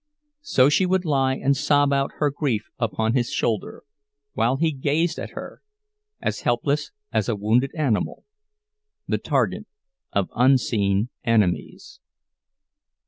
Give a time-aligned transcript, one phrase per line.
[0.41, 3.83] So she would lie and sob out her grief upon his shoulder,
[4.33, 5.61] while he gazed at her,
[6.19, 8.25] as helpless as a wounded animal,
[9.07, 9.67] the target
[10.11, 11.99] of unseen enemies.